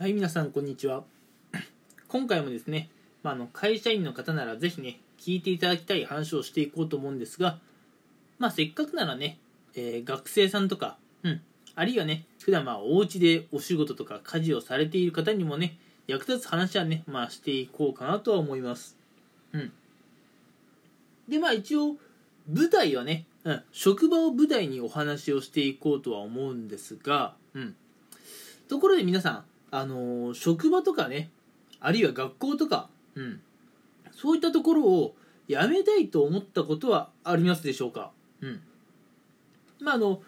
[0.00, 1.04] はい、皆さん、こんにちは。
[2.08, 2.88] 今回もですね、
[3.22, 7.58] まあ、の会社員の方ならぜひね、聞いていただきたい話をしていこうと思うんですが、
[8.38, 9.36] まあ、せっかくならね、
[9.74, 11.42] えー学生さんとか、うん、
[11.74, 15.76] あるいはね、普段まあお家でお仕事とか家事をされている方にもね、
[16.06, 18.96] 役立つ話はね、まあ、していこうかなとは思います。
[19.52, 19.70] うん。
[21.28, 21.96] で、まあ、一応、
[22.50, 27.76] 舞台はね、うん、職場を舞台にお話をしていこうとは思うんですが、うん。
[28.66, 31.30] ところで皆さん、あのー職場とかね、
[31.80, 33.40] あるいは学校とか、うん、
[34.12, 35.14] そういったところを
[35.48, 38.12] 辞めたいと思ったことはありますでしょうか？
[38.40, 38.60] うん。
[39.80, 40.22] まあ、あの、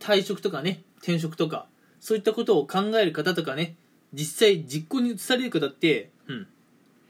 [0.00, 1.66] 退職とかね、転職とか、
[2.00, 3.76] そういったことを考える方とかね、
[4.12, 6.46] 実際実行に移される方って、うん。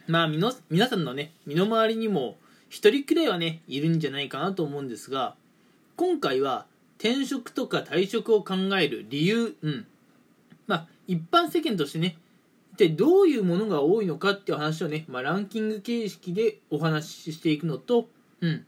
[0.08, 2.36] まあ、みの皆さんのね、身の回りにも、
[2.68, 5.36] 一人くらいはね、いるんじゃないかなと思うんですが、
[5.96, 6.66] 今回は、
[6.98, 9.86] 転職とか退職を考える理由、うん。
[10.66, 12.16] まあ、一般世間としてね、
[12.74, 18.08] 一体どういうものが多いのかっていう話をね、まあ、ランキング形式でお話ししていくのと、
[18.40, 18.64] うん。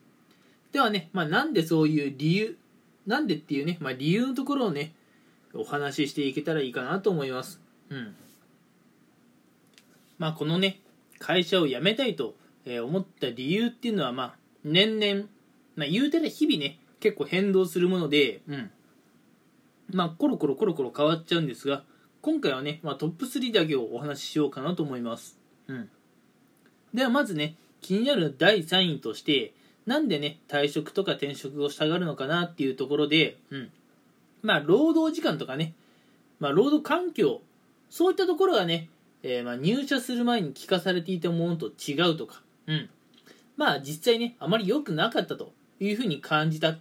[0.73, 2.59] ではね、まあ、なんでそういう理由、
[3.07, 4.93] なんでっていうね、まあ、理由のところをね、
[5.55, 7.61] お話ししていけたらいいかなと思います。
[7.91, 8.15] うん。
[10.19, 10.81] まあ、このね、
[11.19, 12.35] 会社を辞めたいと
[12.67, 15.29] 思った理由っていうのは、まあ、年々、
[15.77, 18.71] まあ、言うてら日々ね、結構変動するもので、うん。
[19.91, 21.85] まあ、コロコロコロコロ変わっちゃうんですが、
[22.23, 25.39] 今回はね、まあ、トップ3だけをお話ししようかなと思います。
[25.69, 25.91] うん。
[26.95, 29.53] では、まずね、気になる第3位として、
[29.87, 33.71] なんでね、退職とか転職をしたがるのかなっていうところで、うん。
[34.43, 35.75] まあ、労働時間とかね、
[36.41, 37.43] まあ、労働環境、
[37.91, 38.89] そういったところがね、
[39.23, 42.91] えーまあ入社する前に聞かされていたものと違うとか、うん。
[43.57, 46.77] まあ、実際ね、あまり良くなかったというふうに感じた。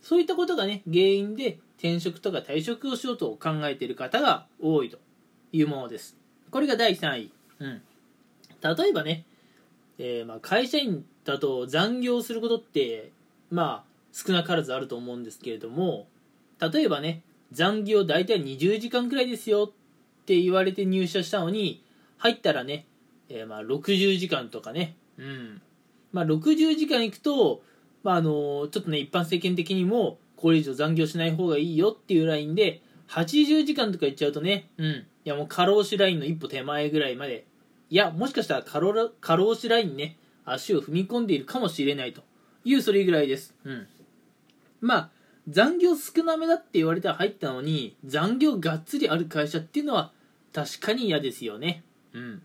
[0.00, 4.98] そういったことがね、原因で転職とか退職をしようと考えている方が多いと
[5.52, 6.16] いうものです。
[6.50, 7.32] これが第3位。
[7.60, 7.82] うん。
[8.62, 9.24] 例えばね、
[9.98, 13.10] えーまあ会社員だと残業することって、
[13.50, 16.06] まあ、少なからずあると思うんですけれども、
[16.60, 17.22] 例えばね、
[17.52, 21.82] 残業大体20時間くらいですよって言われて入社したのに、
[22.18, 22.86] 入ったらね、
[23.28, 25.60] えーまあ60時間とかね、うん。
[26.12, 27.62] まあ60時間いくと、
[28.06, 34.86] まああのちょっとね、一般世間的にも、これ以上残業しない方がいいよっていうラインで、80時間とかいっちゃうとね、うん。
[34.86, 37.46] いやもう過労死ラインの一歩手前ぐらいまで、
[37.90, 42.22] いや、もしかしたら過労ら過労死ラインにね、足を踏み込んでいるかもしれないと
[42.64, 43.56] いう、それぐらいです。
[43.64, 43.88] うん。
[44.80, 45.10] まあ、
[45.48, 50.12] 残業少なめだって言われて入ったのに、残業がっつりある会社っていうのは、
[50.52, 51.82] 確かに嫌ですよね。
[52.12, 52.42] うん。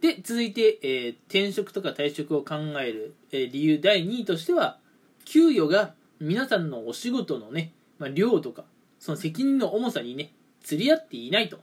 [0.00, 4.78] で、続いて、えー転職とか退職を考える、えー理由第2位としては、
[5.24, 8.64] 給与が皆さんのお仕事のね、まあ、量とか、
[8.98, 10.32] その責任の重さにね、
[10.62, 11.58] 釣り合っていないと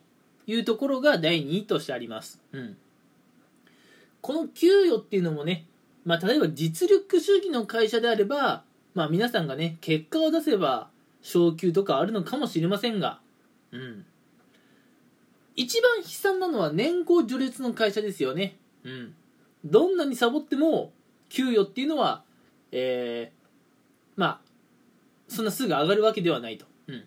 [0.48, 2.42] いうところが第2位としてあります。
[2.52, 2.78] うん。
[4.22, 5.66] この給与っていうのもね、
[6.06, 8.64] まあ、例えば実力主義の会社であれば、
[8.94, 10.90] まあ、皆さんがね、結果を出せば、
[11.22, 13.20] 昇給とかあるのかもしれませんが、
[13.72, 14.06] うん。
[15.56, 18.58] 一番悲惨なのは年功序列の会社ですよね。
[18.84, 19.16] うん。
[19.64, 20.92] どんなにサボっても、
[21.30, 22.24] 給与っていうのは、
[22.72, 23.50] えー、
[24.16, 24.40] まあ、
[25.28, 26.66] そんなすぐ上がるわけではないと。
[26.88, 27.06] うん。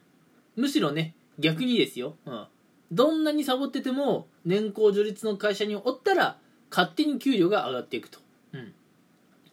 [0.56, 2.16] むしろね、逆にですよ。
[2.26, 2.46] うん。
[2.90, 6.38] どんなにサボってても、年功序列の会社におったら、
[6.70, 8.18] 勝手に給料が上がっていくと。
[8.52, 8.72] うん。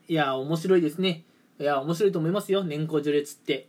[0.08, 1.24] いや、面白いですね。
[1.60, 3.68] いや、面白いと思いますよ、年功序列って。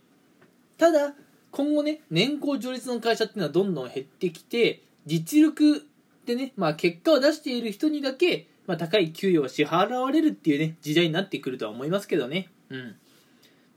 [0.77, 1.13] ただ、
[1.51, 5.87] 今後ね、年功序列の会社っていうのはどんどん減ってきて、実力
[6.25, 12.49] でね、まあ結果を出している人にだけ、まあ高い給与が支払われるっていうね、時代になってくるとは思いますけどね。
[12.69, 12.95] うん。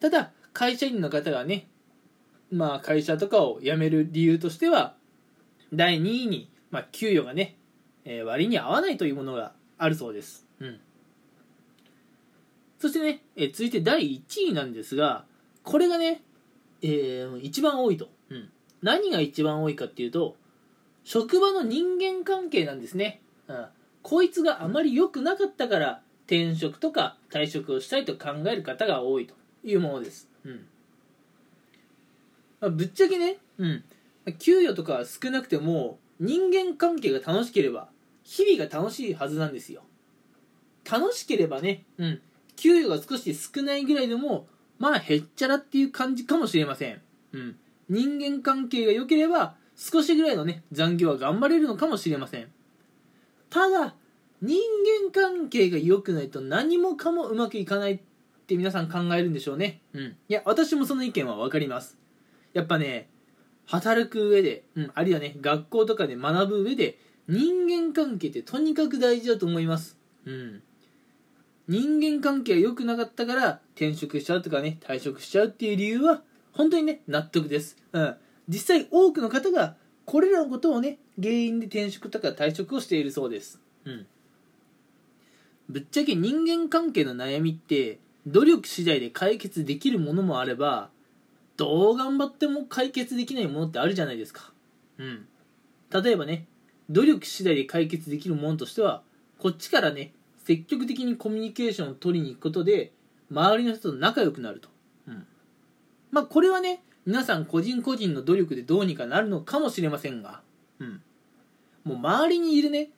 [0.01, 1.69] ただ、会社員の方がね、
[2.51, 4.97] まあ会社とかを辞める理由としては、
[5.73, 7.57] 第2位に、まあ給与がね、
[8.05, 10.47] えー割に合わないというものがあるそうです。
[10.59, 10.81] うん。
[12.81, 15.25] そしてね、えー続いて第1位なんですが、
[15.63, 16.23] これがね、
[16.83, 18.51] えー一番多いと、うん。
[18.83, 20.35] 何が一番多いかっていうと、
[21.05, 23.21] 職場の人間関係なんですね。
[23.49, 23.67] うん。
[24.03, 30.29] こいつがあまり良くなかったから、転職とか退職をしたいと考える方が多いというものです。
[30.45, 30.67] うん。
[32.61, 33.85] まあぶっちゃけね、うん。
[34.39, 37.89] 給与とかは少なくても、人間関係が楽しければ、
[38.23, 39.83] 日々が楽しいはずなんですよ。
[40.91, 42.21] 楽しければね、うん。
[42.57, 44.47] 給与が少し少ないぐらいでも、
[44.79, 47.01] まあ、へっちゃらっていう感じかもしれません。
[47.33, 47.57] うん。
[47.89, 52.49] 人間関係が良ければ、少しぐらいのね、残業は頑張れるのかもしれません。
[53.49, 53.95] ただ、
[54.43, 54.61] 人
[55.03, 58.01] 間関係が良くないと何もかもうまくいかないっ
[58.47, 59.81] て皆さん考えるんでしょうね。
[59.95, 60.03] うん。
[60.03, 61.97] いや、私もその意見はわかります。
[62.53, 63.09] やっぱね、
[63.71, 66.99] 働く上で、うん、あるいはね学校とかで学ぶ上で
[67.29, 69.97] 人間関係ってとにかく大事だと思います
[70.27, 70.63] うん
[71.69, 76.23] 人間関係が良くなかったから転職しちゃうとかね退職しちゃうっていう理由は
[76.53, 78.17] 本当にね納得です、うん、
[78.51, 83.61] 実際多くの方がこれらのことをね原因で転職とか退職をしているそうです。
[83.85, 84.07] うん。
[85.69, 90.91] ぶっちゃけ人間関係の悩みって努力次第で解決できるものもあれば
[91.57, 94.53] どう頑張っても解決できないものってあるじゃないですか。
[94.99, 95.27] うん。
[95.93, 96.47] 例えばね
[96.91, 99.03] 努力次第で解決できるものとしては
[99.39, 100.13] こっちからね
[100.45, 102.91] 積極的にコミュニケーションを取りに行くことで
[103.31, 104.69] 周りの人と仲良くなると、
[105.07, 105.27] うん、
[106.11, 110.43] まあこれはね皆さん個人個人の努力でどうにかなるのかもしれませんが、
[110.79, 111.03] うん、
[111.85, 112.91] もう周りにいるね、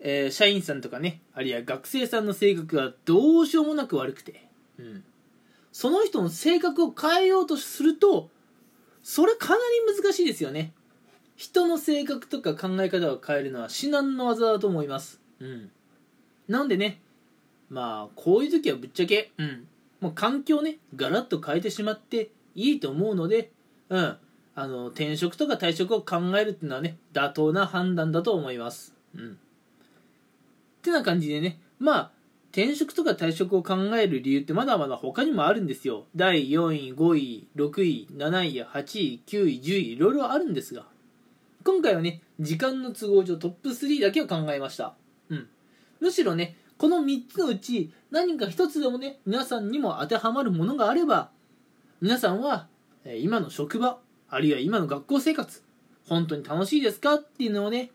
[0.00, 4.46] えー、社員さんとかねあるいは学生さんの性格がどうしようもなく悪くて、
[4.78, 5.04] うん、
[5.72, 8.30] その人の性格を変えようとすると
[9.02, 10.72] それかなり難しいですよね。
[11.36, 15.20] 人の性格とか考え方を変えるのは至難の技だと思います。
[15.38, 15.70] うん。
[16.48, 17.00] なんでね
[17.70, 19.68] まあこういう時はぶっちゃけうん。
[20.00, 23.52] もう環境ねガラッと変えてしまっていいと思うので
[23.88, 24.16] うん。
[24.58, 28.94] あの転職とか退職を考えるっていうのはね妥当な判断だと思います。
[29.14, 29.32] うん。
[29.32, 29.34] っ
[30.82, 31.60] てな感じでね。
[31.78, 32.10] まあ
[32.52, 36.06] 転職とか退職を考える理由ってまだまだ他にもあるんですよ。
[36.16, 40.86] 第4位5位6位7位8位9位10位いろいろあるんですが。
[41.62, 44.94] 今回はね時間の都合上トップ3だけを考えました。
[45.28, 45.48] うん。
[46.00, 51.30] むしろねこの3つのうち何か1つでもね皆さんにも当てはまるものがあれば
[52.06, 52.68] 皆さんは
[53.04, 53.98] 今の職場
[54.28, 55.64] あるいは今の学校生活
[56.08, 57.14] 本当に楽しいですか？
[57.14, 57.90] っていうのをね、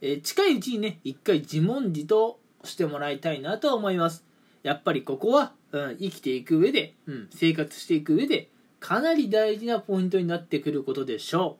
[0.00, 4.24] え近いうちにね一回自問自答してもらいたいなと思います
[4.62, 11.58] やっぱりここは、うん、生きていく上で、うん、生活していく上でかなり大事なポイントになってくることでしょ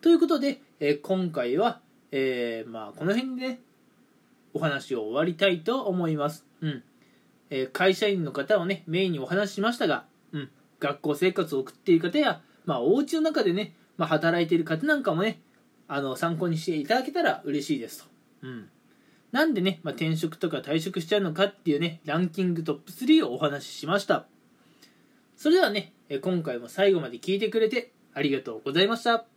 [0.00, 1.82] うということで、え今回は、
[2.12, 3.60] えー、まあこの辺でね
[4.54, 6.46] お話を終わりたいと思います。
[6.62, 6.82] うん。
[7.50, 10.50] え、会社員の方をね、メインにお話ししましたが、うん。
[10.82, 15.40] 学校生活を送っている方や、まあ、お家の中でね、まあ、働いている方なんかもね、
[15.86, 18.04] あの、参考にしていただけたら嬉しいですと。
[18.42, 18.68] うん。
[19.30, 24.26] なんでね、まあ、転職とか退職しちゃうのかっていうね、ランキングトップ3をお話ししました。
[25.36, 29.31] それではね、今回も最後まで聞いてくれてありがとうございました。